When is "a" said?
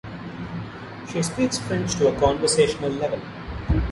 2.07-2.19